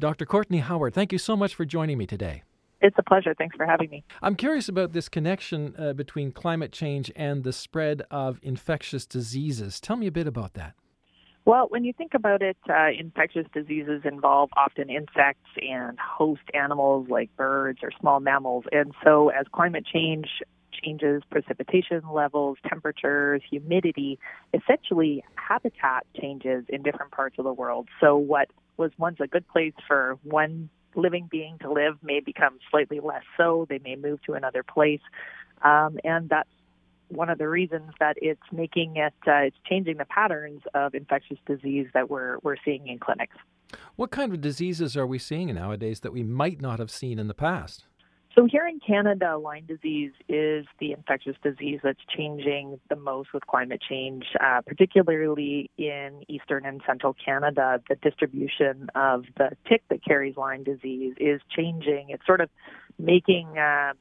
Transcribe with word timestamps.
Dr. 0.00 0.24
Courtney 0.24 0.58
Howard, 0.60 0.94
thank 0.94 1.12
you 1.12 1.18
so 1.18 1.36
much 1.36 1.54
for 1.54 1.66
joining 1.66 1.98
me 1.98 2.06
today. 2.06 2.42
It's 2.80 2.96
a 2.98 3.02
pleasure. 3.02 3.34
Thanks 3.34 3.54
for 3.54 3.66
having 3.66 3.90
me. 3.90 4.02
I'm 4.22 4.34
curious 4.34 4.66
about 4.66 4.94
this 4.94 5.10
connection 5.10 5.74
uh, 5.78 5.92
between 5.92 6.32
climate 6.32 6.72
change 6.72 7.12
and 7.14 7.44
the 7.44 7.52
spread 7.52 8.02
of 8.10 8.40
infectious 8.42 9.04
diseases. 9.04 9.78
Tell 9.78 9.96
me 9.96 10.06
a 10.06 10.10
bit 10.10 10.26
about 10.26 10.54
that. 10.54 10.72
Well, 11.44 11.66
when 11.68 11.84
you 11.84 11.92
think 11.92 12.14
about 12.14 12.40
it, 12.40 12.56
uh, 12.68 12.88
infectious 12.98 13.46
diseases 13.52 14.02
involve 14.04 14.48
often 14.56 14.88
insects 14.88 15.50
and 15.60 15.98
host 15.98 16.42
animals 16.54 17.08
like 17.10 17.34
birds 17.36 17.80
or 17.82 17.90
small 18.00 18.20
mammals. 18.20 18.64
And 18.72 18.94
so, 19.04 19.28
as 19.28 19.46
climate 19.52 19.84
change 19.84 20.28
changes 20.82 21.22
precipitation 21.30 22.02
levels, 22.10 22.56
temperatures, 22.66 23.42
humidity, 23.50 24.18
essentially 24.54 25.24
habitat 25.34 26.06
changes 26.18 26.64
in 26.68 26.82
different 26.82 27.12
parts 27.12 27.36
of 27.38 27.44
the 27.44 27.52
world. 27.52 27.88
So, 28.00 28.16
what 28.16 28.48
was 28.80 28.90
once 28.98 29.18
a 29.20 29.26
good 29.28 29.46
place 29.46 29.74
for 29.86 30.18
one 30.24 30.70
living 30.96 31.28
being 31.30 31.58
to 31.60 31.70
live 31.70 31.94
may 32.02 32.18
become 32.18 32.58
slightly 32.70 32.98
less 32.98 33.22
so. 33.36 33.66
They 33.68 33.78
may 33.78 33.94
move 33.94 34.20
to 34.22 34.32
another 34.32 34.64
place. 34.64 35.02
Um, 35.62 35.98
and 36.02 36.28
that's 36.28 36.48
one 37.08 37.28
of 37.28 37.38
the 37.38 37.48
reasons 37.48 37.92
that 38.00 38.16
it's 38.22 38.40
making 38.50 38.96
it, 38.96 39.12
uh, 39.26 39.48
it's 39.48 39.56
changing 39.68 39.98
the 39.98 40.06
patterns 40.06 40.62
of 40.74 40.94
infectious 40.94 41.38
disease 41.46 41.88
that 41.92 42.08
we're, 42.08 42.38
we're 42.42 42.56
seeing 42.64 42.88
in 42.88 42.98
clinics. 42.98 43.36
What 43.96 44.10
kind 44.10 44.32
of 44.32 44.40
diseases 44.40 44.96
are 44.96 45.06
we 45.06 45.18
seeing 45.18 45.54
nowadays 45.54 46.00
that 46.00 46.12
we 46.12 46.22
might 46.22 46.60
not 46.60 46.78
have 46.78 46.90
seen 46.90 47.18
in 47.18 47.28
the 47.28 47.34
past? 47.34 47.84
So 48.40 48.46
here 48.50 48.66
in 48.66 48.80
Canada, 48.80 49.36
Lyme 49.36 49.66
disease 49.66 50.12
is 50.26 50.64
the 50.78 50.92
infectious 50.92 51.36
disease 51.42 51.80
that's 51.82 52.00
changing 52.16 52.80
the 52.88 52.96
most 52.96 53.34
with 53.34 53.46
climate 53.46 53.82
change, 53.86 54.24
uh, 54.42 54.62
particularly 54.66 55.70
in 55.76 56.22
eastern 56.26 56.64
and 56.64 56.80
central 56.86 57.14
Canada. 57.22 57.82
The 57.86 57.96
distribution 57.96 58.88
of 58.94 59.26
the 59.36 59.50
tick 59.68 59.82
that 59.90 60.02
carries 60.02 60.38
Lyme 60.38 60.64
disease 60.64 61.16
is 61.20 61.42
changing. 61.54 62.06
It's 62.08 62.24
sort 62.24 62.40
of 62.40 62.48
making 62.98 63.58
uh, 63.58 63.92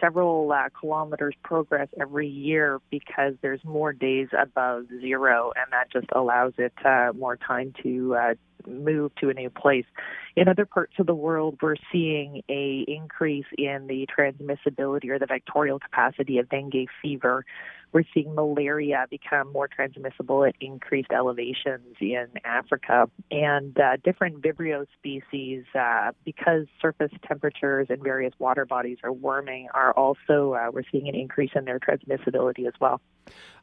several 0.00 0.50
uh, 0.52 0.70
kilometers 0.80 1.34
progress 1.44 1.88
every 2.00 2.28
year 2.28 2.80
because 2.90 3.34
there's 3.42 3.62
more 3.62 3.92
days 3.92 4.28
above 4.40 4.84
zero, 5.02 5.52
and 5.54 5.70
that 5.72 5.92
just 5.92 6.06
allows 6.14 6.54
it 6.56 6.72
uh, 6.82 7.12
more 7.14 7.36
time 7.36 7.74
to 7.82 8.14
uh, 8.14 8.34
move 8.66 9.14
to 9.16 9.30
a 9.30 9.34
new 9.34 9.50
place. 9.50 9.86
In 10.34 10.48
other 10.48 10.66
parts 10.66 10.94
of 10.98 11.06
the 11.06 11.14
world, 11.14 11.58
we're 11.62 11.76
seeing 11.92 12.42
a 12.48 12.84
increase 12.88 13.46
in 13.56 13.86
the 13.86 14.06
transmissibility 14.06 15.08
or 15.08 15.18
the 15.18 15.26
vectorial 15.26 15.80
capacity 15.80 16.38
of 16.38 16.48
dengue 16.48 16.88
fever. 17.02 17.44
We're 17.92 18.02
seeing 18.12 18.34
malaria 18.34 19.06
become 19.08 19.52
more 19.52 19.68
transmissible 19.68 20.44
at 20.44 20.54
increased 20.60 21.12
elevations 21.12 21.96
in 22.00 22.26
Africa, 22.44 23.08
and 23.30 23.78
uh, 23.78 23.96
different 24.04 24.42
Vibrio 24.42 24.86
species, 24.98 25.64
uh, 25.74 26.10
because 26.24 26.66
surface 26.82 27.12
temperatures 27.26 27.86
in 27.88 28.02
various 28.02 28.34
water 28.38 28.66
bodies 28.66 28.98
are 29.02 29.12
warming, 29.12 29.68
are 29.72 29.92
also 29.92 30.54
uh, 30.54 30.70
we're 30.72 30.82
seeing 30.92 31.08
an 31.08 31.14
increase 31.14 31.52
in 31.54 31.64
their 31.64 31.78
transmissibility 31.78 32.66
as 32.66 32.74
well. 32.80 33.00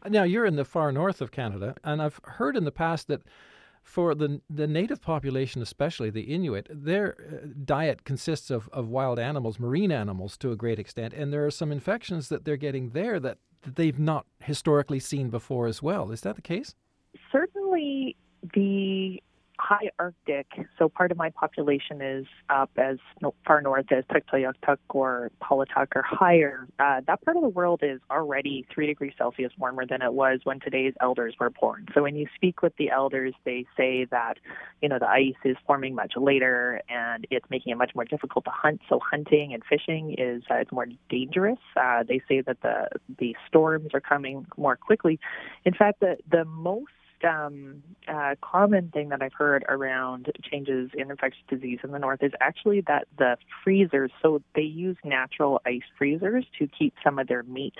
Now, 0.07 0.23
you're 0.23 0.45
in 0.45 0.55
the 0.55 0.65
far 0.65 0.91
north 0.91 1.21
of 1.21 1.31
Canada, 1.31 1.75
and 1.83 2.01
I've 2.01 2.19
heard 2.23 2.57
in 2.57 2.63
the 2.63 2.71
past 2.71 3.07
that 3.09 3.21
for 3.83 4.15
the 4.15 4.41
the 4.49 4.65
native 4.65 5.01
population, 5.01 5.61
especially 5.61 6.09
the 6.09 6.21
Inuit, 6.21 6.67
their 6.71 7.15
uh, 7.19 7.47
diet 7.65 8.05
consists 8.05 8.49
of, 8.49 8.69
of 8.71 8.87
wild 8.87 9.19
animals, 9.19 9.59
marine 9.59 9.91
animals 9.91 10.37
to 10.37 10.51
a 10.51 10.55
great 10.55 10.79
extent, 10.79 11.13
and 11.13 11.31
there 11.31 11.45
are 11.45 11.51
some 11.51 11.71
infections 11.71 12.29
that 12.29 12.45
they're 12.45 12.57
getting 12.57 12.89
there 12.91 13.19
that, 13.19 13.37
that 13.61 13.75
they've 13.75 13.99
not 13.99 14.25
historically 14.39 14.99
seen 14.99 15.29
before 15.29 15.67
as 15.67 15.83
well. 15.83 16.11
Is 16.11 16.21
that 16.21 16.35
the 16.35 16.41
case? 16.41 16.75
Certainly, 17.31 18.15
the 18.53 19.21
high 19.63 19.89
Arctic, 19.97 20.47
so 20.77 20.89
part 20.89 21.11
of 21.11 21.17
my 21.17 21.29
population 21.29 22.01
is 22.01 22.25
up 22.49 22.69
as 22.77 22.97
far 23.47 23.61
north 23.61 23.85
as 23.91 24.03
Tuktoyaktuk 24.05 24.77
or 24.89 25.31
Paulatuk 25.41 25.87
or 25.95 26.01
higher. 26.01 26.67
Uh, 26.79 26.99
that 27.07 27.21
part 27.23 27.37
of 27.37 27.43
the 27.43 27.49
world 27.49 27.79
is 27.81 28.01
already 28.11 28.65
three 28.73 28.87
degrees 28.87 29.13
Celsius 29.17 29.53
warmer 29.57 29.85
than 29.85 30.01
it 30.01 30.13
was 30.13 30.41
when 30.43 30.59
today's 30.59 30.93
elders 30.99 31.35
were 31.39 31.49
born. 31.49 31.87
So 31.93 32.03
when 32.03 32.15
you 32.15 32.27
speak 32.35 32.61
with 32.61 32.75
the 32.77 32.89
elders, 32.89 33.33
they 33.45 33.65
say 33.77 34.05
that, 34.11 34.37
you 34.81 34.89
know, 34.89 34.99
the 34.99 35.07
ice 35.07 35.33
is 35.45 35.55
forming 35.65 35.95
much 35.95 36.13
later 36.17 36.81
and 36.89 37.25
it's 37.31 37.45
making 37.49 37.71
it 37.71 37.77
much 37.77 37.91
more 37.95 38.05
difficult 38.05 38.43
to 38.45 38.51
hunt. 38.51 38.81
So 38.89 38.99
hunting 38.99 39.53
and 39.53 39.63
fishing 39.63 40.15
is 40.17 40.43
uh, 40.51 40.55
it's 40.55 40.73
more 40.73 40.87
dangerous. 41.09 41.59
Uh, 41.77 42.03
they 42.03 42.21
say 42.27 42.41
that 42.41 42.61
the 42.61 42.89
the 43.17 43.35
storms 43.47 43.91
are 43.93 44.01
coming 44.01 44.45
more 44.57 44.75
quickly. 44.75 45.19
In 45.63 45.73
fact, 45.73 46.01
the 46.01 46.17
the 46.29 46.43
most 46.43 46.91
um, 47.23 47.83
uh, 48.07 48.35
common 48.41 48.89
thing 48.89 49.09
that 49.09 49.21
I've 49.21 49.33
heard 49.33 49.65
around 49.67 50.31
changes 50.49 50.91
in 50.93 51.11
infectious 51.11 51.43
disease 51.49 51.79
in 51.83 51.91
the 51.91 51.99
north 51.99 52.21
is 52.23 52.31
actually 52.41 52.81
that 52.87 53.07
the 53.17 53.37
freezers, 53.63 54.11
so 54.21 54.41
they 54.55 54.61
use 54.61 54.97
natural 55.03 55.61
ice 55.65 55.81
freezers 55.97 56.45
to 56.59 56.67
keep 56.67 56.93
some 57.03 57.19
of 57.19 57.27
their 57.27 57.43
meat 57.43 57.75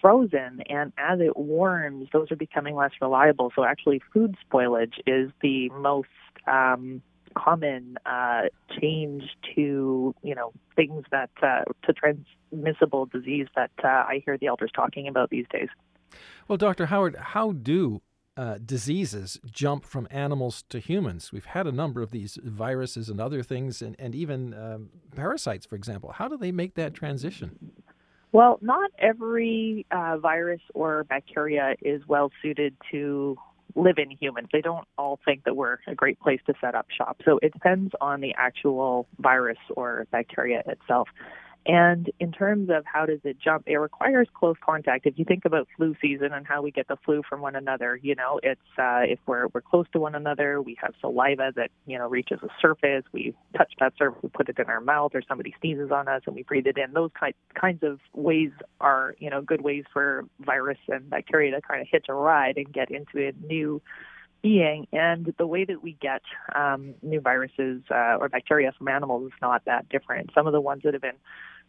frozen 0.00 0.62
and 0.68 0.92
as 0.96 1.18
it 1.18 1.36
warms 1.36 2.06
those 2.12 2.30
are 2.30 2.36
becoming 2.36 2.76
less 2.76 2.92
reliable 3.00 3.50
so 3.56 3.64
actually 3.64 4.00
food 4.14 4.36
spoilage 4.48 4.92
is 5.08 5.28
the 5.42 5.68
most 5.70 6.06
um, 6.46 7.02
common 7.34 7.96
uh, 8.06 8.42
change 8.80 9.22
to 9.54 10.14
you 10.22 10.34
know 10.34 10.52
things 10.76 11.04
that 11.10 11.30
uh, 11.42 11.62
to 11.84 11.92
transmissible 11.92 13.06
disease 13.06 13.46
that 13.54 13.70
uh, 13.82 13.88
I 13.88 14.22
hear 14.24 14.38
the 14.38 14.46
elders 14.46 14.70
talking 14.74 15.08
about 15.08 15.30
these 15.30 15.46
days. 15.50 15.68
Well, 16.46 16.56
Dr. 16.56 16.86
Howard, 16.86 17.16
how 17.16 17.52
do 17.52 18.00
uh, 18.38 18.56
diseases 18.64 19.40
jump 19.50 19.84
from 19.84 20.06
animals 20.12 20.62
to 20.68 20.78
humans. 20.78 21.32
We've 21.32 21.44
had 21.44 21.66
a 21.66 21.72
number 21.72 22.02
of 22.02 22.12
these 22.12 22.38
viruses 22.42 23.08
and 23.08 23.20
other 23.20 23.42
things, 23.42 23.82
and, 23.82 23.96
and 23.98 24.14
even 24.14 24.54
um, 24.54 24.90
parasites, 25.16 25.66
for 25.66 25.74
example. 25.74 26.12
How 26.12 26.28
do 26.28 26.36
they 26.36 26.52
make 26.52 26.74
that 26.76 26.94
transition? 26.94 27.72
Well, 28.30 28.58
not 28.62 28.92
every 28.96 29.86
uh, 29.90 30.18
virus 30.18 30.60
or 30.72 31.02
bacteria 31.02 31.74
is 31.82 32.02
well 32.06 32.30
suited 32.40 32.76
to 32.92 33.36
live 33.74 33.96
in 33.98 34.10
humans. 34.10 34.48
They 34.52 34.60
don't 34.60 34.86
all 34.96 35.18
think 35.24 35.42
that 35.44 35.56
we're 35.56 35.78
a 35.88 35.96
great 35.96 36.20
place 36.20 36.40
to 36.46 36.54
set 36.60 36.76
up 36.76 36.86
shop. 36.96 37.20
So 37.24 37.40
it 37.42 37.52
depends 37.52 37.92
on 38.00 38.20
the 38.20 38.34
actual 38.38 39.08
virus 39.18 39.58
or 39.76 40.06
bacteria 40.12 40.62
itself. 40.66 41.08
And 41.68 42.10
in 42.18 42.32
terms 42.32 42.70
of 42.70 42.84
how 42.86 43.04
does 43.04 43.20
it 43.24 43.36
jump, 43.38 43.64
it 43.66 43.76
requires 43.76 44.26
close 44.32 44.56
contact. 44.64 45.04
If 45.04 45.18
you 45.18 45.26
think 45.26 45.44
about 45.44 45.68
flu 45.76 45.94
season 46.00 46.32
and 46.32 46.46
how 46.46 46.62
we 46.62 46.70
get 46.70 46.88
the 46.88 46.96
flu 47.04 47.22
from 47.28 47.42
one 47.42 47.54
another, 47.54 48.00
you 48.02 48.14
know, 48.14 48.40
it's 48.42 48.60
uh, 48.78 49.02
if 49.02 49.18
we're 49.26 49.48
we're 49.52 49.60
close 49.60 49.84
to 49.92 50.00
one 50.00 50.14
another, 50.14 50.62
we 50.62 50.78
have 50.80 50.94
saliva 50.98 51.52
that 51.56 51.70
you 51.84 51.98
know 51.98 52.08
reaches 52.08 52.38
a 52.42 52.48
surface. 52.58 53.04
We 53.12 53.34
touch 53.54 53.70
that 53.80 53.92
surface, 53.98 54.18
we 54.22 54.30
put 54.30 54.48
it 54.48 54.58
in 54.58 54.64
our 54.64 54.80
mouth, 54.80 55.10
or 55.14 55.20
somebody 55.28 55.54
sneezes 55.60 55.90
on 55.90 56.08
us 56.08 56.22
and 56.24 56.34
we 56.34 56.42
breathe 56.42 56.66
it 56.66 56.78
in. 56.78 56.94
Those 56.94 57.10
kind 57.20 57.34
kinds 57.54 57.82
of 57.82 58.00
ways 58.14 58.50
are 58.80 59.14
you 59.18 59.28
know 59.28 59.42
good 59.42 59.60
ways 59.60 59.84
for 59.92 60.24
virus 60.40 60.78
and 60.88 61.10
bacteria 61.10 61.50
to 61.50 61.60
kind 61.60 61.82
of 61.82 61.88
hitch 61.90 62.06
a 62.08 62.14
ride 62.14 62.56
and 62.56 62.72
get 62.72 62.90
into 62.90 63.28
a 63.28 63.32
new 63.46 63.82
being. 64.42 64.86
And 64.92 65.34
the 65.36 65.46
way 65.46 65.66
that 65.66 65.82
we 65.82 65.98
get 66.00 66.22
um, 66.54 66.94
new 67.02 67.20
viruses 67.20 67.82
uh, 67.90 68.16
or 68.18 68.30
bacteria 68.30 68.72
from 68.78 68.88
animals 68.88 69.26
is 69.26 69.38
not 69.42 69.66
that 69.66 69.88
different. 69.90 70.30
Some 70.34 70.46
of 70.46 70.54
the 70.54 70.60
ones 70.60 70.82
that 70.84 70.94
have 70.94 71.02
been 71.02 71.18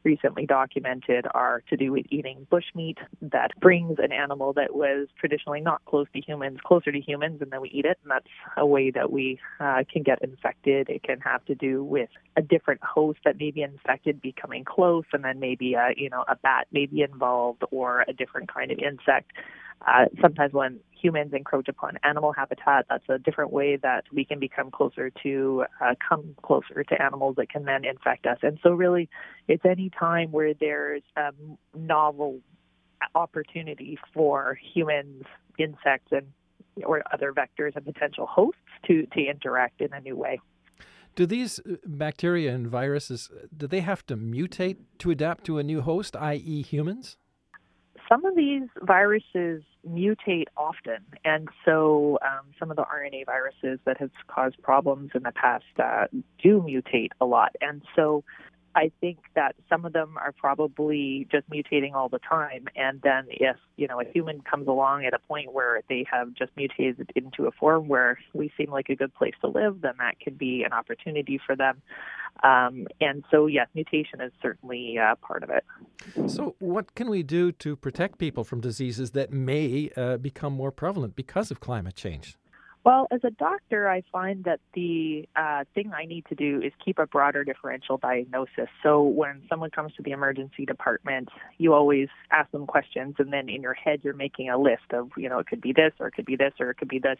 recently 0.03 0.45
documented 0.45 1.25
are 1.33 1.61
to 1.69 1.77
do 1.77 1.91
with 1.91 2.05
eating 2.09 2.47
bushmeat 2.51 2.97
that 3.21 3.51
brings 3.59 3.99
an 3.99 4.11
animal 4.11 4.53
that 4.53 4.75
was 4.75 5.07
traditionally 5.19 5.61
not 5.61 5.83
close 5.85 6.07
to 6.13 6.21
humans 6.21 6.59
closer 6.63 6.91
to 6.91 6.99
humans, 6.99 7.41
and 7.41 7.51
then 7.51 7.61
we 7.61 7.69
eat 7.69 7.85
it. 7.85 7.97
And 8.03 8.11
that's 8.11 8.27
a 8.57 8.65
way 8.65 8.91
that 8.91 9.11
we 9.11 9.39
uh, 9.59 9.83
can 9.91 10.03
get 10.03 10.21
infected. 10.21 10.89
It 10.89 11.03
can 11.03 11.19
have 11.21 11.43
to 11.45 11.55
do 11.55 11.83
with 11.83 12.09
a 12.35 12.41
different 12.41 12.81
host 12.83 13.19
that 13.25 13.37
may 13.37 13.51
be 13.51 13.61
infected 13.61 14.21
becoming 14.21 14.63
close, 14.63 15.05
and 15.13 15.23
then 15.23 15.39
maybe 15.39 15.73
a, 15.73 15.89
you 15.95 16.09
know 16.09 16.23
a 16.27 16.35
bat 16.35 16.67
may 16.71 16.85
be 16.85 17.01
involved 17.01 17.63
or 17.71 18.05
a 18.07 18.13
different 18.13 18.53
kind 18.53 18.71
of 18.71 18.79
insect. 18.79 19.31
Uh, 19.87 20.05
sometimes 20.21 20.53
when 20.53 20.79
humans 20.91 21.31
encroach 21.33 21.69
upon 21.69 21.97
animal 22.03 22.33
habitat, 22.33 22.85
that's 22.89 23.07
a 23.07 23.17
different 23.17 23.51
way 23.51 23.77
that 23.77 24.03
we 24.11 24.25
can 24.25 24.39
become 24.39 24.69
closer 24.69 25.09
to, 25.23 25.63
uh, 25.81 25.95
come 26.07 26.35
closer 26.43 26.83
to 26.83 27.01
animals 27.01 27.35
that 27.37 27.49
can 27.49 27.63
then 27.63 27.85
infect 27.85 28.25
us. 28.25 28.37
And 28.41 28.59
so, 28.61 28.71
really, 28.71 29.09
it's 29.47 29.63
any 29.65 29.89
time 29.89 30.31
where 30.31 30.53
there's 30.53 31.03
a 31.15 31.31
novel 31.73 32.39
opportunity 33.15 33.97
for 34.13 34.59
humans, 34.73 35.23
insects, 35.57 36.11
and 36.11 36.27
or 36.83 37.01
other 37.13 37.33
vectors 37.33 37.75
and 37.75 37.85
potential 37.85 38.25
hosts 38.25 38.61
to 38.87 39.05
to 39.13 39.25
interact 39.25 39.81
in 39.81 39.93
a 39.93 40.01
new 40.01 40.17
way. 40.17 40.41
Do 41.15 41.25
these 41.25 41.59
uh, 41.59 41.75
bacteria 41.85 42.53
and 42.53 42.67
viruses 42.67 43.29
do 43.55 43.65
they 43.65 43.79
have 43.79 44.05
to 44.07 44.17
mutate 44.17 44.77
to 44.99 45.11
adapt 45.11 45.45
to 45.45 45.57
a 45.57 45.63
new 45.63 45.81
host, 45.81 46.17
i.e., 46.17 46.61
humans? 46.61 47.17
some 48.09 48.25
of 48.25 48.35
these 48.35 48.63
viruses 48.81 49.63
mutate 49.87 50.45
often, 50.57 51.05
and 51.23 51.47
so 51.65 52.19
um, 52.21 52.45
some 52.59 52.69
of 52.69 52.77
the 52.77 52.83
RNA 52.83 53.25
viruses 53.25 53.79
that 53.85 53.97
have 53.97 54.11
caused 54.27 54.61
problems 54.61 55.11
in 55.15 55.23
the 55.23 55.31
past 55.31 55.65
uh, 55.81 56.05
do 56.41 56.61
mutate 56.61 57.09
a 57.21 57.25
lot. 57.25 57.55
And 57.61 57.81
so 57.95 58.23
I 58.75 58.91
think 59.01 59.17
that 59.35 59.55
some 59.67 59.85
of 59.85 59.93
them 59.93 60.17
are 60.17 60.31
probably 60.31 61.27
just 61.31 61.49
mutating 61.49 61.93
all 61.93 62.07
the 62.07 62.19
time. 62.19 62.65
And 62.75 63.01
then 63.01 63.25
if, 63.29 63.57
you 63.77 63.87
know, 63.87 63.99
a 63.99 64.05
human 64.05 64.41
comes 64.41 64.67
along 64.67 65.05
at 65.05 65.13
a 65.13 65.19
point 65.19 65.53
where 65.53 65.81
they 65.89 66.05
have 66.09 66.33
just 66.33 66.51
mutated 66.55 67.11
into 67.15 67.47
a 67.47 67.51
form 67.51 67.87
where 67.87 68.19
we 68.33 68.51
seem 68.57 68.69
like 68.69 68.89
a 68.89 68.95
good 68.95 69.13
place 69.13 69.33
to 69.41 69.47
live, 69.47 69.81
then 69.81 69.93
that 69.99 70.19
could 70.23 70.37
be 70.37 70.63
an 70.63 70.71
opportunity 70.71 71.39
for 71.43 71.55
them. 71.55 71.81
Um, 72.43 72.87
and 73.01 73.23
so, 73.31 73.47
yes, 73.47 73.67
mutation 73.75 74.21
is 74.21 74.31
certainly 74.41 74.97
uh, 74.97 75.15
part 75.15 75.43
of 75.43 75.49
it. 75.49 75.65
So, 76.29 76.55
what 76.59 76.95
can 76.95 77.09
we 77.09 77.23
do 77.23 77.51
to 77.53 77.75
protect 77.75 78.17
people 78.17 78.43
from 78.43 78.61
diseases 78.61 79.11
that 79.11 79.31
may 79.33 79.89
uh, 79.97 80.17
become 80.17 80.53
more 80.53 80.71
prevalent 80.71 81.15
because 81.15 81.51
of 81.51 81.59
climate 81.59 81.95
change? 81.95 82.37
Well, 82.85 83.07
as 83.11 83.19
a 83.25 83.29
doctor, 83.29 83.89
I 83.89 84.03
find 84.09 84.45
that 84.45 84.61
the 84.73 85.27
uh, 85.35 85.65
thing 85.75 85.91
I 85.93 86.05
need 86.05 86.25
to 86.29 86.35
do 86.35 86.61
is 86.61 86.71
keep 86.83 86.97
a 86.97 87.05
broader 87.05 87.43
differential 87.43 87.97
diagnosis. 87.97 88.69
So 88.81 89.03
when 89.03 89.41
someone 89.49 89.69
comes 89.69 89.93
to 89.95 90.01
the 90.01 90.11
emergency 90.11 90.65
department, 90.65 91.27
you 91.57 91.73
always 91.73 92.07
ask 92.31 92.49
them 92.51 92.65
questions, 92.65 93.15
and 93.19 93.33
then 93.33 93.49
in 93.49 93.61
your 93.61 93.73
head, 93.73 93.99
you're 94.03 94.13
making 94.13 94.49
a 94.49 94.57
list 94.57 94.93
of, 94.93 95.09
you 95.17 95.27
know, 95.27 95.39
it 95.39 95.47
could 95.47 95.59
be 95.59 95.73
this, 95.73 95.91
or 95.99 96.07
it 96.07 96.13
could 96.13 96.25
be 96.25 96.37
this, 96.37 96.53
or 96.59 96.69
it 96.69 96.77
could 96.77 96.87
be 96.87 96.99
this. 96.99 97.17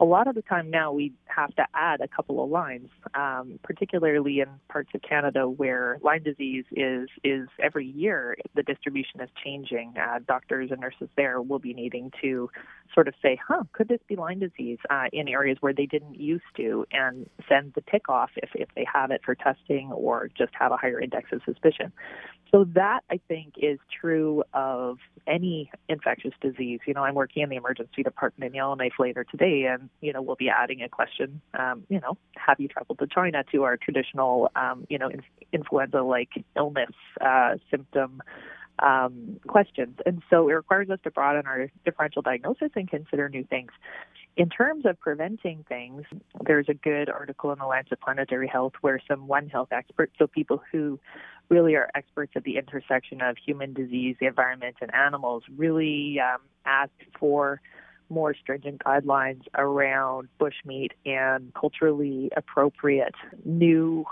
A 0.00 0.04
lot 0.04 0.28
of 0.28 0.34
the 0.34 0.42
time 0.42 0.70
now, 0.70 0.92
we 0.92 1.12
have 1.26 1.54
to 1.56 1.66
add 1.74 2.00
a 2.00 2.08
couple 2.08 2.42
of 2.42 2.48
lines, 2.48 2.88
um, 3.14 3.58
particularly 3.62 4.40
in 4.40 4.48
parts 4.68 4.90
of 4.94 5.02
Canada 5.02 5.46
where 5.46 5.98
Lyme 6.02 6.22
disease 6.22 6.64
is 6.72 7.08
is 7.22 7.48
every 7.62 7.86
year 7.86 8.36
the 8.54 8.62
distribution 8.62 9.20
is 9.20 9.28
changing. 9.44 9.94
Uh, 9.98 10.20
doctors 10.26 10.70
and 10.70 10.80
nurses 10.80 11.08
there 11.16 11.42
will 11.42 11.58
be 11.58 11.74
needing 11.74 12.10
to 12.22 12.48
sort 12.94 13.08
of 13.08 13.14
say, 13.22 13.38
"Huh, 13.46 13.64
could 13.72 13.88
this 13.88 14.00
be 14.08 14.16
Lyme 14.16 14.40
disease?" 14.40 14.78
Uh, 14.88 15.01
uh, 15.02 15.08
in 15.12 15.28
areas 15.28 15.58
where 15.60 15.72
they 15.72 15.86
didn't 15.86 16.18
used 16.18 16.44
to 16.56 16.86
and 16.92 17.28
send 17.48 17.72
the 17.74 17.82
tick 17.90 18.08
off 18.08 18.30
if, 18.36 18.50
if 18.54 18.68
they 18.74 18.86
have 18.92 19.10
it 19.10 19.20
for 19.24 19.34
testing 19.34 19.90
or 19.92 20.28
just 20.36 20.52
have 20.58 20.72
a 20.72 20.76
higher 20.76 21.00
index 21.00 21.30
of 21.32 21.40
suspicion. 21.44 21.92
So 22.50 22.64
that 22.74 23.00
I 23.10 23.18
think 23.28 23.54
is 23.56 23.78
true 24.00 24.44
of 24.52 24.98
any 25.26 25.70
infectious 25.88 26.34
disease. 26.42 26.80
You 26.86 26.92
know, 26.92 27.02
I'm 27.02 27.14
working 27.14 27.42
in 27.42 27.48
the 27.48 27.56
emergency 27.56 28.02
department 28.02 28.50
in 28.50 28.54
Yellowknife 28.54 28.92
later 28.98 29.24
today, 29.24 29.64
and 29.64 29.88
you 30.02 30.12
know 30.12 30.20
we'll 30.20 30.36
be 30.36 30.50
adding 30.50 30.82
a 30.82 30.88
question. 30.88 31.40
Um, 31.58 31.84
you 31.88 31.98
know, 32.00 32.18
have 32.36 32.60
you 32.60 32.68
traveled 32.68 32.98
to 32.98 33.06
China 33.06 33.42
to 33.52 33.62
our 33.62 33.78
traditional, 33.78 34.50
um, 34.54 34.86
you 34.90 34.98
know, 34.98 35.08
in, 35.08 35.22
influenza-like 35.52 36.44
illness 36.54 36.92
uh, 37.22 37.54
symptom 37.70 38.20
um, 38.78 39.38
questions. 39.46 39.96
And 40.04 40.22
so 40.28 40.48
it 40.48 40.52
requires 40.52 40.90
us 40.90 40.98
to 41.04 41.10
broaden 41.10 41.46
our 41.46 41.68
differential 41.84 42.22
diagnosis 42.22 42.70
and 42.74 42.88
consider 42.88 43.28
new 43.28 43.44
things. 43.44 43.70
In 44.36 44.48
terms 44.48 44.86
of 44.86 44.98
preventing 44.98 45.64
things, 45.68 46.04
there's 46.46 46.68
a 46.68 46.74
good 46.74 47.10
article 47.10 47.52
in 47.52 47.58
the 47.58 47.66
Lancet 47.66 48.00
Planetary 48.00 48.48
Health 48.48 48.72
where 48.80 48.98
some 49.06 49.26
One 49.26 49.48
Health 49.48 49.68
experts, 49.72 50.14
so 50.18 50.26
people 50.26 50.62
who 50.72 50.98
really 51.50 51.74
are 51.74 51.90
experts 51.94 52.32
at 52.34 52.44
the 52.44 52.56
intersection 52.56 53.20
of 53.20 53.36
human 53.36 53.74
disease, 53.74 54.16
the 54.20 54.26
environment, 54.26 54.76
and 54.80 54.94
animals, 54.94 55.42
really 55.54 56.18
um, 56.18 56.40
asked 56.64 56.92
for 57.18 57.60
more 58.08 58.34
stringent 58.34 58.82
guidelines 58.84 59.42
around 59.56 60.28
bushmeat 60.40 60.90
and 61.04 61.52
culturally 61.54 62.30
appropriate 62.36 63.14
new 63.44 64.04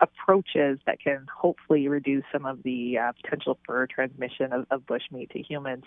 approaches 0.00 0.78
that 0.86 1.00
can 1.00 1.26
hopefully 1.34 1.88
reduce 1.88 2.24
some 2.32 2.46
of 2.46 2.62
the 2.62 2.98
uh, 2.98 3.12
potential 3.22 3.58
for 3.64 3.86
transmission 3.86 4.52
of, 4.52 4.66
of 4.70 4.82
bushmeat 4.86 5.30
to 5.30 5.40
humans. 5.40 5.84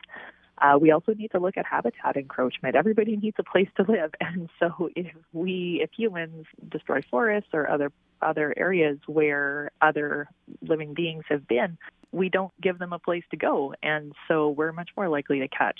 Uh, 0.59 0.77
we 0.79 0.91
also 0.91 1.13
need 1.13 1.31
to 1.31 1.39
look 1.39 1.57
at 1.57 1.65
habitat 1.65 2.17
encroachment. 2.17 2.75
Everybody 2.75 3.15
needs 3.15 3.37
a 3.39 3.43
place 3.43 3.69
to 3.77 3.83
live, 3.83 4.11
and 4.21 4.49
so 4.59 4.89
if 4.95 5.13
we, 5.33 5.79
if 5.83 5.91
humans 5.95 6.45
destroy 6.69 7.01
forests 7.09 7.49
or 7.53 7.69
other 7.69 7.91
other 8.21 8.51
areas 8.57 8.97
where 9.05 9.69
other 9.79 10.27
living 10.61 10.95
beings 10.95 11.23
have 11.29 11.47
been, 11.47 11.77
we 12.11 12.29
don't 12.29 12.51
give 12.61 12.79
them 12.79 12.93
a 12.93 12.99
place 12.99 13.23
to 13.31 13.37
go. 13.37 13.73
And 13.83 14.13
so 14.27 14.49
we're 14.49 14.71
much 14.71 14.89
more 14.95 15.09
likely 15.09 15.39
to 15.39 15.47
catch 15.47 15.79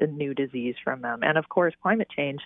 a 0.00 0.06
new 0.06 0.34
disease 0.34 0.74
from 0.82 1.02
them. 1.02 1.20
And 1.22 1.38
of 1.38 1.48
course, 1.48 1.74
climate 1.82 2.08
change 2.14 2.40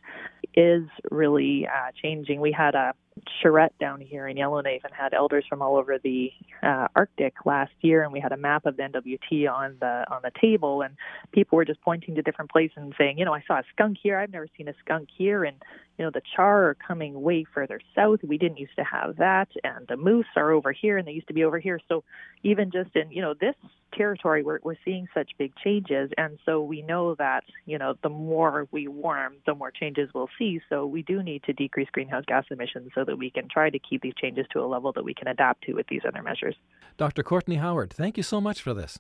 is 0.55 0.83
really 1.11 1.67
uh, 1.67 1.93
changing. 2.03 2.41
We 2.41 2.53
had 2.53 2.75
a 2.75 2.93
charrette 3.41 3.79
down 3.79 4.01
here 4.01 4.27
in 4.29 4.37
Yellowknife 4.37 4.83
and 4.85 4.93
had 4.93 5.15
elders 5.15 5.45
from 5.49 5.63
all 5.63 5.77
over 5.77 5.99
the 5.99 6.31
uh, 6.63 6.89
Arctic 6.95 7.35
last 7.45 7.73
year, 7.81 8.03
and 8.03 8.13
we 8.13 8.21
had 8.21 8.33
a 8.33 8.37
map 8.37 8.67
of 8.67 8.77
the 8.77 8.83
NWT 8.83 9.51
on 9.51 9.77
the 9.81 10.05
on 10.11 10.21
the 10.23 10.31
table, 10.41 10.83
and 10.83 10.97
people 11.33 11.57
were 11.57 11.65
just 11.65 11.81
pointing 11.83 12.15
to 12.15 12.23
different 12.23 12.51
places 12.51 12.77
and 12.77 12.95
saying, 12.99 13.19
you 13.19 13.25
know, 13.25 13.35
I 13.35 13.43
saw 13.47 13.59
a 13.59 13.63
skunk 13.73 13.99
here. 14.03 14.19
I've 14.19 14.33
never 14.33 14.49
seen 14.57 14.69
a 14.69 14.75
skunk 14.85 15.09
here, 15.17 15.45
and 15.45 15.57
you 15.99 16.05
know, 16.05 16.11
the 16.11 16.23
char 16.35 16.71
are 16.71 16.75
coming 16.75 17.21
way 17.21 17.45
further 17.53 17.81
south. 17.95 18.21
We 18.23 18.39
didn't 18.39 18.59
used 18.59 18.77
to 18.77 18.85
have 18.85 19.17
that, 19.17 19.49
and 19.63 19.87
the 19.87 19.97
moose 19.97 20.27
are 20.37 20.51
over 20.51 20.73
here, 20.73 20.97
and 20.97 21.07
they 21.07 21.13
used 21.13 21.29
to 21.29 21.35
be 21.35 21.45
over 21.45 21.59
here. 21.59 21.79
So 21.89 22.05
even 22.43 22.71
just 22.71 22.97
in 22.97 23.11
you 23.11 23.21
know 23.23 23.35
this 23.39 23.55
territory, 23.95 24.43
we're 24.43 24.61
we're 24.63 24.77
seeing 24.85 25.09
such 25.13 25.33
big 25.39 25.53
changes, 25.63 26.11
and 26.17 26.39
so 26.47 26.63
we 26.63 26.83
know 26.83 27.15
that 27.17 27.45
you 27.67 27.79
know 27.79 27.95
the 28.03 28.09
more 28.09 28.67
we 28.71 28.89
warm, 28.89 29.35
the 29.47 29.55
more 29.55 29.71
changes 29.71 30.09
we'll 30.15 30.31
see. 30.39 30.61
So 30.69 30.87
we 30.87 31.03
do 31.03 31.23
need 31.23 31.43
to 31.45 31.53
decrease 31.53 31.89
greenhouse 31.93 32.25
gas 32.27 32.45
emissions 32.51 32.91
so 32.95 33.05
that 33.11 33.17
we 33.17 33.31
can 33.31 33.49
try 33.49 33.69
to 33.69 33.79
keep 33.79 34.03
these 34.03 34.15
changes 34.21 34.47
to 34.53 34.61
a 34.61 34.67
level 34.67 34.93
that 34.93 35.05
we 35.05 35.13
can 35.13 35.29
adapt 35.29 35.65
to 35.65 35.75
with 35.75 35.87
these 35.89 36.03
other 36.07 36.23
measures. 36.23 36.55
Dr. 36.97 37.23
Courtney 37.23 37.57
Howard, 37.57 37.93
thank 37.93 38.17
you 38.17 38.23
so 38.23 38.41
much 38.41 38.63
for 38.63 38.73
this. 38.73 38.99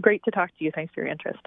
Great 0.00 0.22
to 0.24 0.30
talk 0.30 0.50
to 0.56 0.64
you. 0.64 0.70
Thanks 0.74 0.94
for 0.94 1.00
your 1.00 1.10
interest. 1.10 1.40